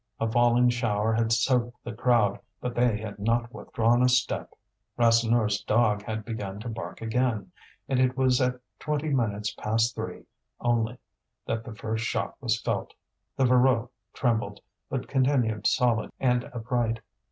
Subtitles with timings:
[0.19, 4.51] A falling shower had soaked the crowd, but they had not withdrawn a step.
[4.97, 7.51] Rasseneur's dog had begun to bark again.
[7.87, 10.25] And it was at twenty minutes past three
[10.59, 10.97] only
[11.45, 12.95] that the first shock was felt.
[13.37, 17.01] The Voreux trembled, but continued solid and upright.